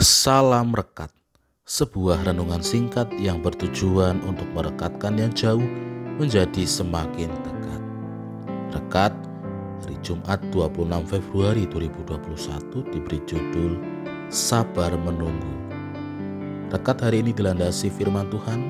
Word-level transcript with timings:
Salam 0.00 0.72
Rekat, 0.72 1.12
sebuah 1.68 2.24
renungan 2.24 2.64
singkat 2.64 3.12
yang 3.20 3.44
bertujuan 3.44 4.24
untuk 4.24 4.48
merekatkan 4.56 5.20
yang 5.20 5.28
jauh 5.36 5.60
menjadi 6.16 6.64
semakin 6.64 7.28
dekat. 7.44 7.82
Rekat 8.72 9.12
hari 9.84 10.00
Jumat 10.00 10.40
26 10.56 11.04
Februari 11.04 11.68
2021 11.68 12.96
diberi 12.96 13.20
judul 13.28 13.76
Sabar 14.32 14.96
Menunggu. 14.96 15.68
Rekat 16.72 17.04
hari 17.04 17.20
ini 17.20 17.36
dilandasi 17.36 17.92
firman 17.92 18.32
Tuhan 18.32 18.60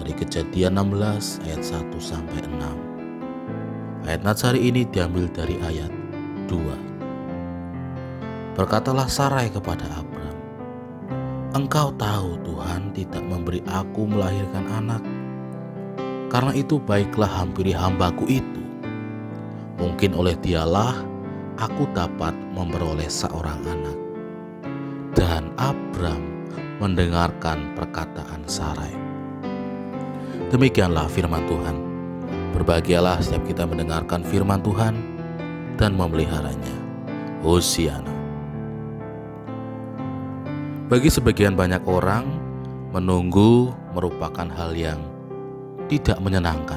dari 0.00 0.16
Kejadian 0.16 0.80
16 0.80 1.44
ayat 1.44 1.60
1 1.60 1.92
sampai 2.00 2.40
6. 2.40 4.08
Ayat 4.08 4.24
nats 4.24 4.40
hari 4.40 4.72
ini 4.72 4.88
diambil 4.88 5.28
dari 5.28 5.60
ayat 5.60 5.92
2. 6.48 8.56
Berkatalah 8.56 9.10
Sarai 9.10 9.50
kepada 9.50 9.82
Abram, 9.98 10.13
Engkau 11.54 11.94
tahu 11.94 12.34
Tuhan 12.42 12.90
tidak 12.98 13.22
memberi 13.22 13.62
aku 13.70 14.10
melahirkan 14.10 14.66
anak. 14.74 14.98
Karena 16.26 16.50
itu 16.50 16.82
baiklah 16.82 17.30
hampiri 17.30 17.70
hambaku 17.70 18.26
itu. 18.26 18.62
Mungkin 19.78 20.18
oleh 20.18 20.34
dialah 20.42 20.98
aku 21.54 21.86
dapat 21.94 22.34
memperoleh 22.58 23.06
seorang 23.06 23.62
anak. 23.70 23.98
Dan 25.14 25.54
Abram 25.54 26.18
mendengarkan 26.82 27.70
perkataan 27.78 28.42
Sarai. 28.50 28.90
Demikianlah 30.50 31.06
firman 31.06 31.46
Tuhan. 31.46 31.76
Berbahagialah 32.50 33.22
setiap 33.22 33.46
kita 33.46 33.62
mendengarkan 33.62 34.26
firman 34.26 34.58
Tuhan 34.58 34.98
dan 35.78 35.94
memeliharanya. 35.94 36.74
Hosiana. 37.46 38.13
Bagi 40.84 41.08
sebagian 41.08 41.56
banyak 41.56 41.80
orang, 41.88 42.28
menunggu 42.92 43.72
merupakan 43.96 44.44
hal 44.52 44.76
yang 44.76 45.00
tidak 45.88 46.20
menyenangkan. 46.20 46.76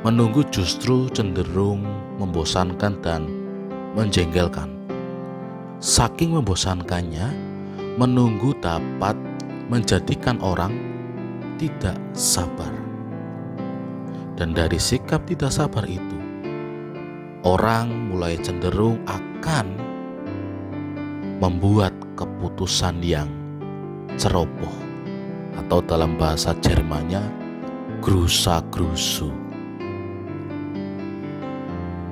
Menunggu 0.00 0.48
justru 0.48 1.12
cenderung 1.12 1.84
membosankan 2.16 2.96
dan 3.04 3.28
menjengkelkan. 3.92 4.72
Saking 5.84 6.32
membosankannya, 6.40 7.28
menunggu 8.00 8.56
dapat 8.64 9.20
menjadikan 9.68 10.40
orang 10.40 10.72
tidak 11.60 12.00
sabar. 12.16 12.72
Dan 14.40 14.56
dari 14.56 14.80
sikap 14.80 15.28
tidak 15.28 15.52
sabar 15.52 15.84
itu, 15.84 16.16
orang 17.44 18.08
mulai 18.08 18.40
cenderung 18.40 18.96
akan 19.04 19.89
membuat 21.40 21.96
keputusan 22.20 23.00
yang 23.00 23.26
ceroboh 24.20 24.76
atau 25.56 25.80
dalam 25.80 26.20
bahasa 26.20 26.52
Jermannya 26.60 27.24
grusa-grusu. 28.04 29.32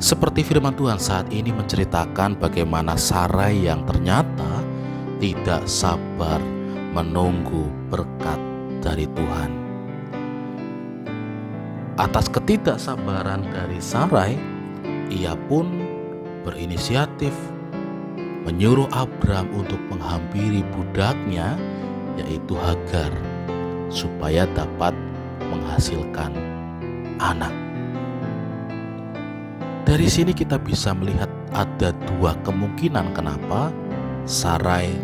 Seperti 0.01 0.41
firman 0.47 0.73
Tuhan 0.73 0.97
saat 0.97 1.29
ini 1.29 1.53
menceritakan 1.53 2.41
bagaimana 2.41 2.97
Sarai 2.97 3.69
yang 3.69 3.85
ternyata 3.85 4.65
tidak 5.21 5.67
sabar 5.69 6.41
menunggu 6.97 7.69
berkat 7.93 8.41
dari 8.81 9.05
Tuhan. 9.13 9.51
Atas 11.99 12.31
ketidaksabaran 12.31 13.43
dari 13.51 13.83
Sarai, 13.83 14.39
ia 15.11 15.35
pun 15.51 15.67
berinisiatif 16.47 17.35
menyuruh 18.49 18.89
Abram 18.97 19.45
untuk 19.53 19.77
menghampiri 19.93 20.65
budaknya 20.73 21.61
yaitu 22.17 22.57
Hagar 22.57 23.13
supaya 23.93 24.49
dapat 24.57 24.97
menghasilkan 25.53 26.33
anak. 27.21 27.53
Dari 29.85 30.09
sini 30.09 30.33
kita 30.33 30.57
bisa 30.57 30.97
melihat 30.97 31.29
ada 31.53 31.93
dua 32.09 32.33
kemungkinan 32.41 33.13
kenapa 33.13 33.69
Sarai 34.25 34.97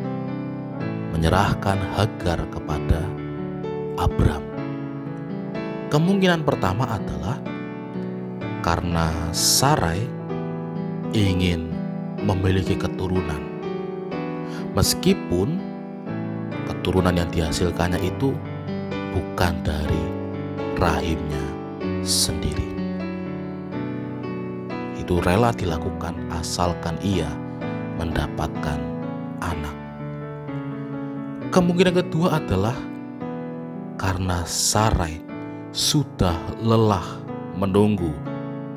menyerahkan 1.13 1.85
Hagar 2.01 2.49
kepada 2.49 3.05
Abram. 4.01 4.41
Kemungkinan 5.93 6.49
pertama 6.49 6.89
adalah 6.89 7.37
karena 8.65 9.13
Sarai 9.37 10.01
ingin 11.13 11.74
memiliki 12.25 12.75
keturunan. 12.75 13.39
Meskipun 14.73 15.61
keturunan 16.67 17.15
yang 17.15 17.29
dihasilkannya 17.31 18.01
itu 18.01 18.33
bukan 19.15 19.55
dari 19.63 20.03
rahimnya 20.81 21.45
sendiri. 22.03 22.67
Itu 24.99 25.21
rela 25.21 25.53
dilakukan 25.53 26.17
asalkan 26.33 26.97
ia 27.05 27.29
mendapatkan 28.01 28.81
anak. 29.45 29.77
Kemungkinan 31.53 31.95
kedua 31.95 32.43
adalah 32.43 32.75
karena 33.95 34.43
Sarai 34.43 35.23
sudah 35.71 36.35
lelah 36.59 37.23
menunggu 37.55 38.11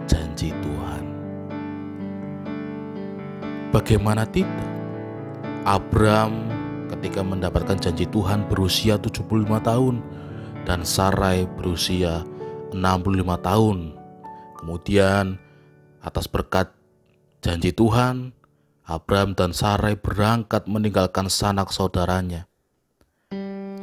janji 0.06 0.54
Tuhan. 0.62 0.97
Bagaimana 3.68 4.24
tidak? 4.24 4.64
Abram 5.68 6.48
ketika 6.88 7.20
mendapatkan 7.20 7.76
janji 7.76 8.08
Tuhan 8.08 8.48
berusia 8.48 8.96
75 8.96 9.28
tahun 9.60 10.00
dan 10.64 10.88
Sarai 10.88 11.44
berusia 11.60 12.24
65 12.72 13.28
tahun. 13.44 13.78
Kemudian 14.56 15.36
atas 16.00 16.32
berkat 16.32 16.72
janji 17.44 17.76
Tuhan, 17.76 18.32
Abram 18.88 19.36
dan 19.36 19.52
Sarai 19.52 20.00
berangkat 20.00 20.64
meninggalkan 20.72 21.28
sanak 21.28 21.76
saudaranya. 21.76 22.48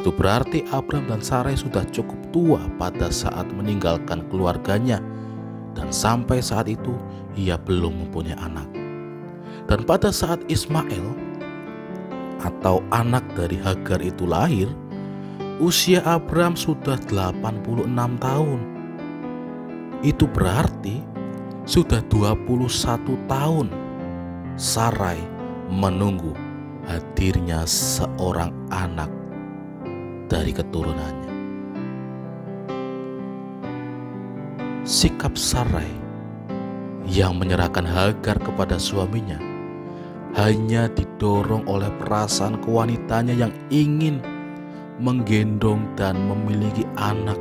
Itu 0.01 0.17
berarti 0.17 0.65
Abram 0.73 1.05
dan 1.05 1.21
Sarai 1.21 1.61
sudah 1.61 1.85
cukup 1.93 2.17
tua 2.33 2.61
pada 2.81 3.13
saat 3.13 3.53
meninggalkan 3.53 4.25
keluarganya 4.33 5.05
dan 5.77 5.93
sampai 5.93 6.41
saat 6.41 6.73
itu 6.73 6.97
ia 7.37 7.61
belum 7.61 8.09
mempunyai 8.09 8.41
anak. 8.41 8.84
Dan 9.65 9.89
pada 9.89 10.13
saat 10.13 10.45
Ismail 10.53 11.25
atau 12.45 12.85
anak 12.93 13.25
dari 13.33 13.57
Hagar 13.57 14.05
itu 14.05 14.29
lahir, 14.29 14.69
usia 15.57 16.05
Abram 16.05 16.53
sudah 16.53 17.01
86 17.09 17.89
tahun. 18.21 18.61
Itu 20.05 20.29
berarti 20.29 21.01
sudah 21.65 22.05
21 22.13 23.17
tahun 23.25 23.73
Sarai 24.61 25.17
menunggu 25.73 26.37
hadirnya 26.85 27.65
seorang 27.65 28.53
anak 28.69 29.09
dari 30.29 30.53
keturunannya. 30.53 31.33
Sikap 34.85 35.41
Sarai 35.41 35.89
yang 37.09 37.41
menyerahkan 37.41 37.89
Hagar 37.89 38.37
kepada 38.37 38.77
suaminya 38.77 39.54
hanya 40.35 40.91
didorong 40.91 41.63
oleh 41.71 41.87
perasaan 42.03 42.59
kewanitanya 42.59 43.39
yang 43.39 43.55
ingin 43.71 44.19
menggendong 44.99 45.87
dan 45.95 46.19
memiliki 46.27 46.83
anak 46.99 47.39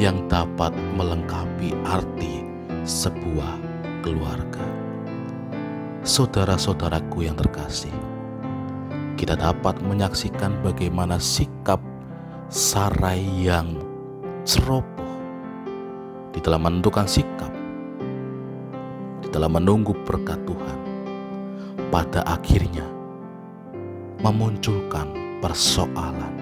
yang 0.00 0.24
dapat 0.32 0.72
melengkapi 0.96 1.76
arti 1.84 2.48
sebuah 2.88 3.60
keluarga. 4.00 4.64
Saudara-saudaraku 6.00 7.28
yang 7.28 7.36
terkasih, 7.36 7.92
kita 9.20 9.36
dapat 9.36 9.76
menyaksikan 9.84 10.56
bagaimana 10.64 11.20
sikap 11.20 11.80
Sarai 12.48 13.20
yang 13.44 13.76
ceroboh 14.48 15.12
di 16.32 16.40
dalam 16.40 16.64
menentukan 16.64 17.04
sikap, 17.04 17.52
di 19.20 19.28
dalam 19.28 19.52
menunggu 19.52 19.92
berkat 20.08 20.40
Tuhan 20.48 20.87
pada 21.88 22.20
akhirnya 22.28 22.84
memunculkan 24.20 25.08
persoalan. 25.40 26.34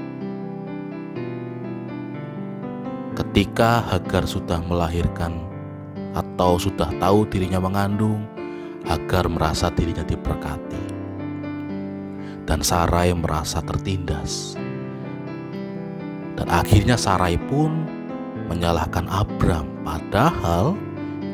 Ketika 3.17 3.81
Hagar 3.85 4.29
sudah 4.29 4.61
melahirkan 4.61 5.41
atau 6.13 6.61
sudah 6.61 6.89
tahu 7.01 7.25
dirinya 7.29 7.61
mengandung, 7.61 8.25
Hagar 8.85 9.29
merasa 9.29 9.73
dirinya 9.73 10.05
diberkati. 10.05 10.85
Dan 12.47 12.63
Sarai 12.63 13.11
merasa 13.11 13.59
tertindas. 13.59 14.55
Dan 16.37 16.47
akhirnya 16.53 16.95
Sarai 16.95 17.41
pun 17.41 17.89
menyalahkan 18.47 19.09
Abram. 19.11 19.67
Padahal 19.83 20.79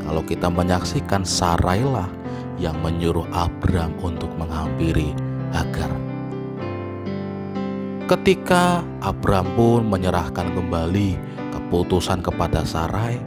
kalau 0.06 0.22
kita 0.24 0.48
menyaksikan 0.48 1.26
Sarailah 1.26 2.21
yang 2.62 2.78
menyuruh 2.78 3.26
Abram 3.34 3.90
untuk 3.98 4.30
menghampiri 4.38 5.10
Hagar. 5.50 5.90
Ketika 8.06 8.86
Abram 9.02 9.50
pun 9.58 9.90
menyerahkan 9.90 10.54
kembali 10.54 11.18
keputusan 11.50 12.22
kepada 12.22 12.62
Sarai, 12.62 13.18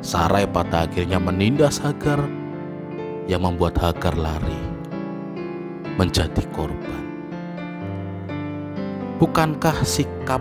Sarai 0.00 0.48
pada 0.48 0.88
akhirnya 0.88 1.20
menindas 1.20 1.76
Hagar 1.84 2.24
yang 3.28 3.44
membuat 3.44 3.76
Hagar 3.76 4.16
lari 4.16 4.62
menjadi 6.00 6.40
korban. 6.56 7.04
Bukankah 9.20 9.84
sikap 9.84 10.40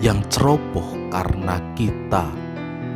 yang 0.00 0.20
ceroboh 0.28 1.08
karena 1.08 1.60
kita 1.76 2.43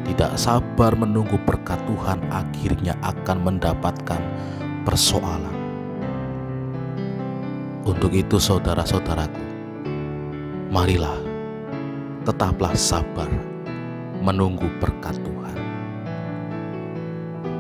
tidak 0.09 0.41
sabar 0.41 0.97
menunggu 0.97 1.37
berkat 1.45 1.77
Tuhan 1.85 2.17
akhirnya 2.33 2.97
akan 3.05 3.45
mendapatkan 3.45 4.23
persoalan. 4.89 5.53
Untuk 7.85 8.17
itu 8.17 8.41
saudara-saudaraku, 8.41 9.45
marilah 10.73 11.21
tetaplah 12.25 12.73
sabar 12.73 13.29
menunggu 14.25 14.65
berkat 14.81 15.21
Tuhan. 15.21 15.57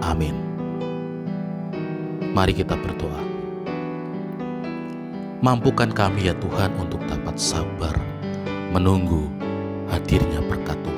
Amin. 0.01 0.37
Mari 2.33 2.57
kita 2.57 2.81
berdoa. 2.81 3.23
Mampukan 5.45 5.93
kami 5.93 6.33
ya 6.33 6.35
Tuhan 6.41 6.73
untuk 6.81 7.05
dapat 7.05 7.37
sabar 7.37 7.95
menunggu 8.73 9.29
hadirnya 9.89 10.43
berkat 10.45 10.77
Tuhan 10.83 10.98